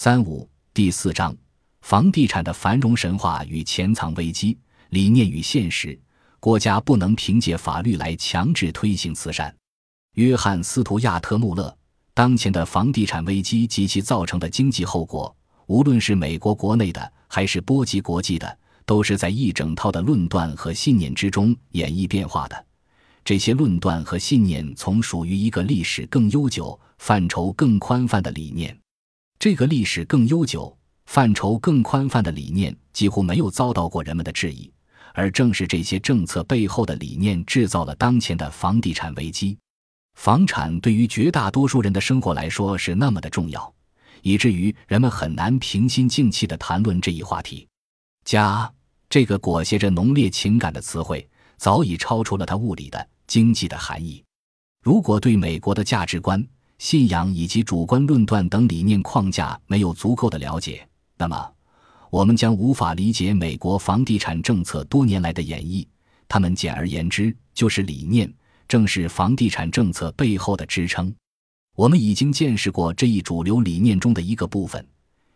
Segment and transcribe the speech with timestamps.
[0.00, 1.36] 三五第四章：
[1.80, 4.56] 房地产的繁荣神话与潜藏危机，
[4.90, 5.98] 理念与现实。
[6.38, 9.52] 国家不能凭借法律来强制推行慈善。
[10.14, 11.76] 约翰·斯图亚特·穆勒，
[12.14, 18.56] 当前的房地产危机及其造成的经济后果，无论是美国国内的，还是波及国际的，
[18.86, 22.66] 都是在一整套的论断和信念之中演绎变化的。
[23.24, 28.78] 这些论断和信念从属于一个历史更悠久、范畴更宽泛的理念。
[29.38, 30.76] 这个历史更悠久、
[31.06, 34.68] 范畴更宽泛的理念几乎没有遭到过人们的质疑，
[35.14, 39.56] 而正是这些政策背后的理念制造了当前的房地产危机。
[40.16, 43.72] 房产对于绝大多数人的生活来说是那么的重要，
[44.22, 47.68] 以至于人们很难平心静气地谈论这一话题。
[48.24, 48.68] 家
[49.08, 54.24] 这个裹挟着浓烈情感的词汇，早已超出了它物理的、经济的含义。
[54.82, 56.44] 如果对美国的价值观，
[56.78, 61.52] 信仰以及主观论断等理念框架没有足够的了解，那么
[62.08, 65.86] 我们将无法理解美国房地产政策多年来的演绎。
[66.28, 68.32] 它们简而言之就是理念，
[68.68, 71.12] 正是房地产政策背后的支撑。
[71.74, 74.86] 我们已经见识过这一主流理念中的一个部分，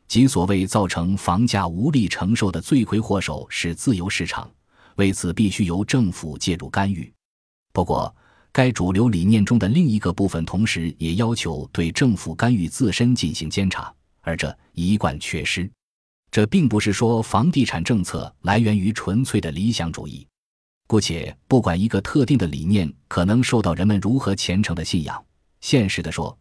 [0.07, 4.51] 即所谓造成房价无力承受的罪魁祸首是自由市场，
[4.97, 7.13] 为此必须由政府介入干预。
[7.73, 8.15] 不过，
[8.53, 15.69] 该主流理念中的另一个部分，同时也要求对政府干预自身进行监察，而这一贯缺失。
[16.31, 20.27] 这并不是说房地产政策来源于纯粹的理想主义。
[20.87, 25.25] 姑且不管一个特定的理念可能受到人们如何虔诚的信仰，
[25.63, 26.39] 现实的说，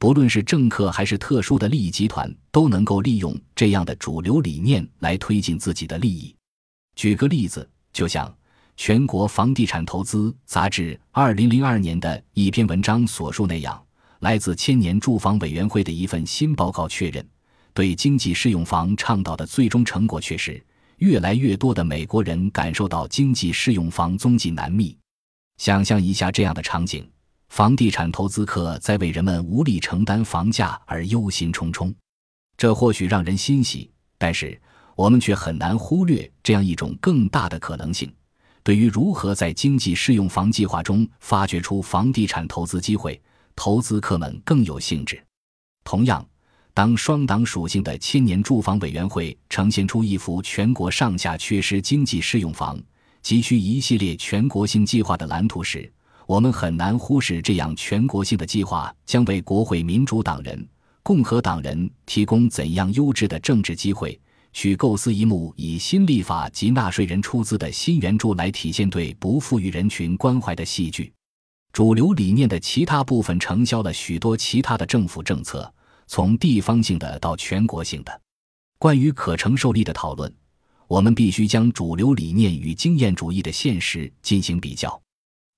[0.00, 6.34] 不论是政客还是特殊的利益集团，都能够利用这样的主流理念来推进自己的利益。
[6.96, 8.36] 举个例子，就像。
[8.76, 13.80] 全国房地产投资杂志二零零二年的一篇文章所述那样，
[14.20, 17.24] 来自千年住房委员会的一份新报告确认，
[17.74, 20.64] 对经济适用房倡导的最终成果却是，
[20.98, 24.96] 越来越多的美国人感受到经济适用房踪迹难觅。
[25.58, 27.08] 想象一下这样的场景：
[27.50, 31.94] 房地产投资客在为人们无力承担房价而忧心忡忡，
[32.56, 34.60] 这或许让人欣喜，但是
[34.96, 38.12] 我们却很难忽略这样一种更大的可能性。
[38.64, 43.20] 对于如何在经济适用房计划中发掘出房地产投资机会，
[43.56, 45.20] 投资客们更有兴致。
[45.82, 46.24] 同样，
[46.72, 52.80] 当双党属性的千年住房委员会呈现出一幅全国上下缺失经济适用房、
[53.20, 55.92] 急需一系列全国性计划的蓝图时，
[56.24, 60.64] 我们很难忽视这样全国性的计划将为国会民主党人、
[61.02, 64.18] 共和党人提供怎样优质的政治机会。
[64.52, 71.12] 去构思一幕以新立法及纳税人出资的新援助来体现对不富裕人群关怀的戏剧。
[71.72, 75.72] 主流理念的其他部分承销了许多其他的政府政策，
[76.06, 78.20] 从地方性的到全国性的。
[78.78, 80.30] 关于可承受力的讨论，
[80.86, 85.00] 我们必须将主流理念与经验主义的现实进行比较。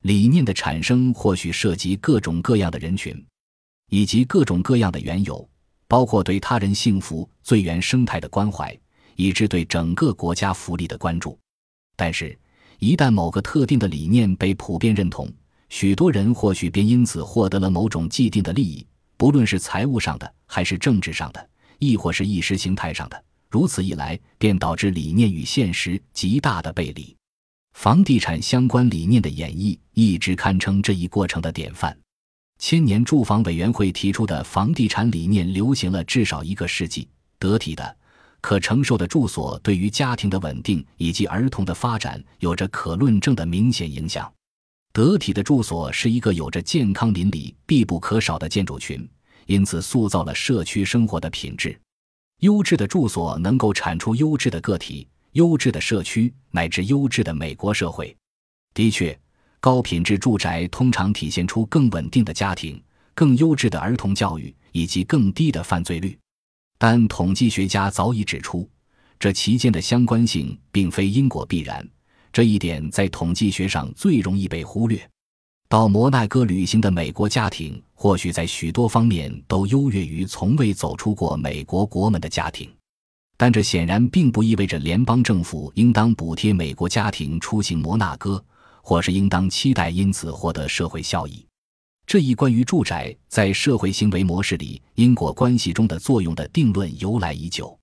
[0.03, 3.26] 理念的产生或许涉及各种各样的人群，
[3.91, 5.49] 以及各种各样的缘由，
[5.88, 8.78] 包括对他人幸福、最原生态的关怀。
[9.16, 11.38] 以致对整个国家福利的关注，
[11.97, 12.36] 但是，
[12.78, 15.30] 一旦某个特定的理念被普遍认同，
[15.69, 18.86] 许多人或许便因此获得了某种既定的利益，
[19.16, 21.48] 不论是财务上的，还是政治上的，
[21.78, 23.25] 亦或是意识形态上的。
[23.48, 27.14] 如此一来，便导致理念与现实极大的背离。
[27.75, 31.96] 房地产相关理念的演绎一直堪称这一过程的典范。
[32.58, 37.08] 千年住房委员会提出的房地产理念流行了至少一个世纪，
[37.38, 37.96] 得体的。
[38.44, 44.31] 可承受的住所对于家庭的稳定以及儿童的发展有着可论证的明显影响。
[44.93, 49.09] 得体的住所是一个有着健康邻里必不可少的建筑群，
[49.47, 51.75] 因此塑造了社区生活的品质。
[52.41, 58.15] 优质的住所能够产出优质的个体、优质的社区乃至优质的美国社会。
[58.75, 59.19] 的确，
[59.59, 62.78] 高品质住宅通常体现出更稳定的家庭、
[63.15, 66.19] 更优质的儿童教育以及更低的犯罪率。
[66.86, 68.69] 但统计学家早已指出，
[69.19, 71.82] 这其间的相关性并非因果必然。
[72.31, 75.00] 这一点在统计学上最容易被忽略。
[75.66, 82.70] 到摩纳哥旅行的美国家庭，或许在许多方面都优越于从未走出过美国国门的家庭，
[83.38, 88.44] 但这显然并不意味着联邦政府应当补贴美国家庭出行摩纳哥，
[88.82, 91.46] 或是应当期待因此获得社会效益。
[92.06, 97.76] 这一关于住宅在社会行为模式里因果关系中的作用的定论由来已久。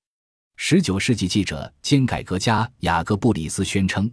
[0.57, 4.09] 十九世纪记者兼改革家雅各布里斯宣称，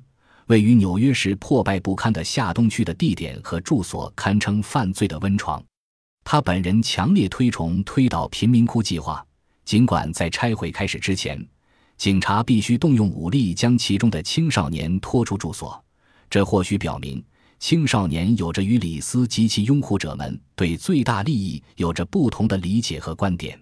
[0.47, 5.63] 位于纽约市破败不堪的下东区的地点和住所堪称犯罪的温床。
[6.25, 9.25] 他本人强烈推崇推倒贫民窟计划，
[9.65, 11.47] 尽管在拆毁开始之前，
[11.99, 15.83] 警察必须动用武力将其中的青少年拖出住所，
[16.31, 17.23] 这或许表明
[17.59, 23.59] 青少年有着与李斯及其拥护者们对最大利益有着不同的理解和观点。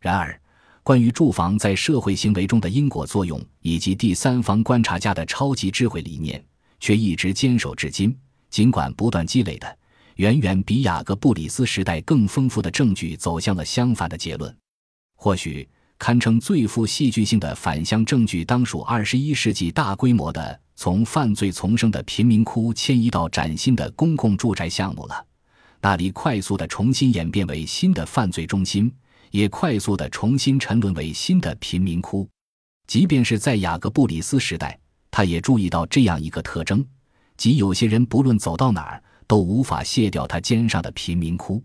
[0.00, 0.40] 然而，
[0.82, 6.42] 关于住房在社会行为中的因果作用，以及第三方观察家的超级智慧理念，
[6.80, 8.16] 却一直坚守至今。
[8.48, 9.78] 尽管不断积累的
[10.14, 14.56] 远远比雅各布里斯时代更丰富的证据走向了相反的结论，
[15.16, 15.68] 或许
[15.98, 25.26] 堪称最富戏剧性的反向证据，当属二十一世纪大规模的从犯罪丛生的贫民窟迁移到崭新的公共住宅项目了。
[25.80, 28.92] 那里快速的重新演变为新的犯罪中心，
[29.30, 32.28] 也快速的重新沉沦为新的贫民窟。
[32.86, 34.78] 即便是在雅各布里斯时代，
[35.10, 36.84] 他也注意到这样一个特征。
[37.36, 41.62] 即有些人不论走到哪儿都无法卸掉他肩上的贫民窟。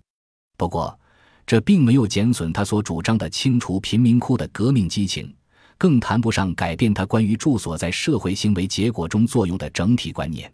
[0.58, 0.98] 不过，
[1.46, 5.34] 这并没有减损他所主张的清除贫民窟的革命激情，
[5.82, 10.54] 更谈不上改变他关于住所在社会行为结果中作用的整体观念。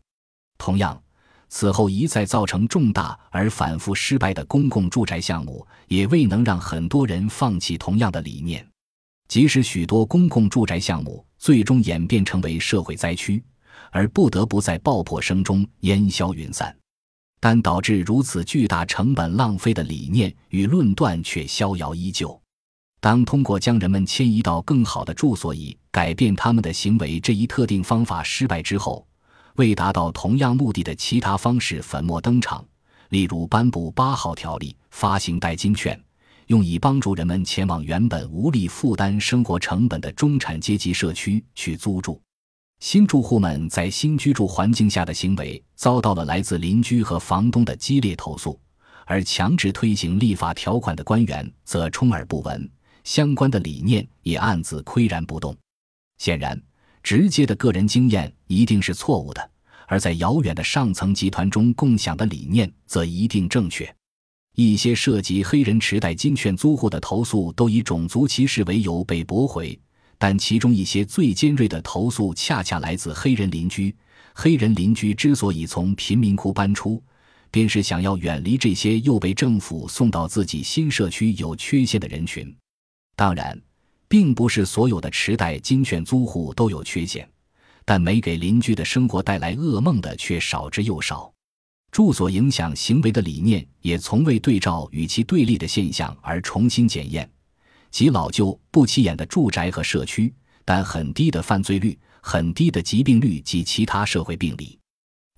[0.57, 0.97] 同样，
[1.49, 8.65] 此后一再造成重大而反复失败的公共住宅项目，也未能让很多人放弃同样的理念。
[9.27, 13.43] 即使许多公共住宅项目最终演变成为社会灾区。
[13.91, 16.73] 而不得不在爆破声中烟消云散，
[17.39, 22.41] 但导致如此巨大成本浪费的理念与论断却逍遥依旧。
[22.99, 29.05] 当通过将人们迁移到更好的住所以改变他们的行为这一特定方法失败之后，
[29.55, 32.65] 为达到同样目的的其他方式粉墨登场，
[33.09, 35.99] 例如颁布八号条例、发行代金券，
[36.47, 42.19] 用以帮助人们前往原本无力负担生活成本的中产阶级社区去租住。
[42.79, 48.59] 新住户们在新居住环境下的行为遭到了来自邻居和房东的激烈投诉，
[49.05, 52.69] 而强制推行立法条款的官员则充耳不闻，
[53.07, 55.55] 相关的理念也暗自岿然不动。
[56.17, 56.61] 显然，
[57.01, 59.49] 直接的个人经验一定是错误的，
[59.87, 63.89] 而在遥远的上层集团中共享的理念则一定正确。
[64.55, 69.79] 一些涉及黑人持代金券租户的投诉都以种族歧视为由被驳回。
[70.17, 73.95] 但其中一些最尖锐的投诉，恰恰来自黑人邻居。
[74.33, 77.01] 黑人邻居之所以从贫民窟搬出，
[77.51, 82.53] 便是想要远离这些又被政府送到自己新社区有缺陷的人群。
[83.17, 83.59] 当然，
[84.07, 87.27] 并不是所有的池袋金券租户都有缺陷，
[87.83, 91.33] 但没给邻居的生活带来噩梦的却少之又少。
[91.91, 97.27] 住所影响行为的理念，也从未对照与其对立的现象而重新检验。
[97.89, 100.31] 极老旧不起眼的住宅和社区，
[100.63, 104.77] 但很低的犯罪率、很低的疾病率及其他社会病例。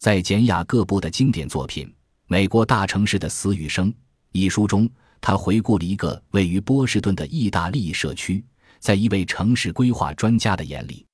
[0.02, 1.88] 在简雅各布的经典作品
[2.28, 3.90] 《美国大城市的死与生》
[4.34, 4.90] 一书中，
[5.22, 8.44] 他回顾了一个位于波士顿的意大利社区。
[8.80, 11.06] 在一位城市规划专家的眼里，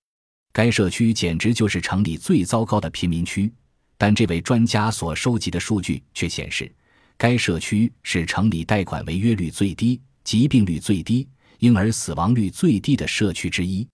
[0.54, 3.52] 该社区简直就是城里最糟糕的贫民区。
[3.98, 6.72] 但这位专家所收集的数据却显示，
[7.18, 10.02] 该社区是城里贷款违约率最低。
[10.24, 11.28] 疾病率最低、
[11.60, 13.88] 婴儿死亡率最低的社区之一，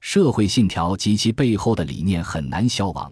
[0.00, 3.10] 社会信条及其背后的理念很难消亡，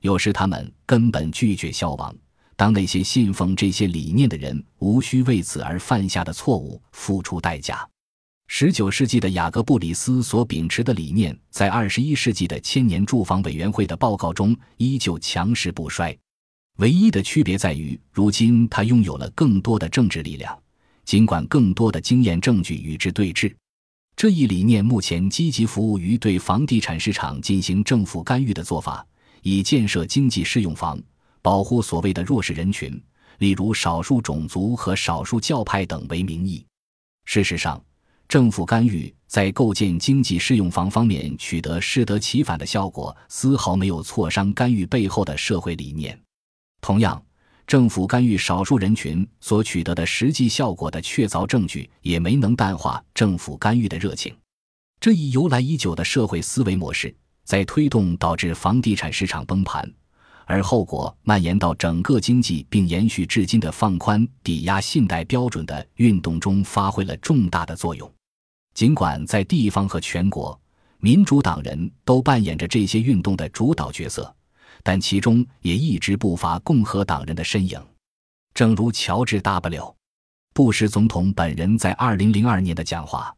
[0.00, 2.16] 有时他们根本拒绝消亡。
[2.56, 7.86] 当那些信奉这些理念的人无需为此而犯下的错误付出代价。
[8.48, 16.16] 十九世纪的雅各布里斯所秉持的理念，在二十一世纪的千年住房委员会的报告中依旧强势不衰，
[16.78, 20.56] 唯一的区别在于，如今他拥有了更多的政治力量。
[21.04, 23.54] 尽管更多的经验证据与之对峙，
[24.16, 29.06] 这一理念目前积极服务于对房地产市场进行政府干预的做法，
[29.42, 31.00] 以建设经济适用房，
[31.46, 33.00] 保护所谓的弱势人群，
[33.38, 36.66] 例如少数种族和少数教派等为名义。
[37.24, 37.80] 事实上，
[38.26, 46.20] 政府干预在构建经济适用房方面取得适得其反的效果，丝毫没有挫伤干预背后的社会理念。
[46.80, 47.22] 同样。
[47.64, 54.34] 政府干预少数人群所取得的实际效果的确凿证据，也没能淡化政府干预的热情。
[54.98, 59.88] 这一由来已久的社会思维模式，在推动导致房地产市场崩盘，
[60.46, 68.10] 而后果蔓延到整个经济，并延续至今的放宽抵押信贷标准的运动中发挥了重大的作用。
[68.72, 70.58] 尽管在地方和全国，
[70.98, 74.32] 民主党人都扮演着这些运动的主导角色。
[74.82, 77.80] 但其中也一直不乏共和党人的身影，
[78.54, 79.94] 正如乔治 ·W·
[80.54, 83.34] 布什总统本人在2002年的讲话：“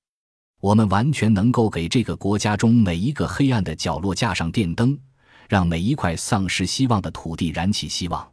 [0.60, 4.98] 我们完全能够给这个国家中每一个黑暗的角落架上电灯，
[5.48, 8.32] 让每一块丧失希望的土地燃起希望。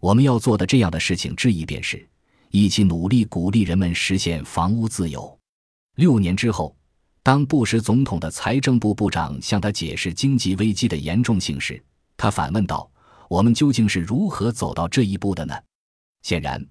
[0.00, 2.08] 我们要做的这样的事情之一，便是
[2.50, 5.38] 一起努力鼓励人们实现房屋自由。”
[5.96, 6.74] 六年之后，
[7.22, 11.82] 当布什总统的财政部部长向他解释经济危机的严重性时，
[12.16, 12.90] 他反问道
[13.28, 15.54] ：“我们究竟是如何走到这一步的呢？”
[16.22, 16.64] 显然，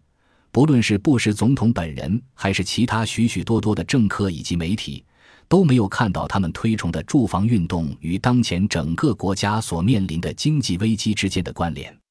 [0.51, 5.03] 不论是布什总统本人，还是其他许许多多的政客以及媒体，
[5.47, 12.04] 都没有看到他们推崇的住房运动与当前整个国家所面临的经济危机之间的关联。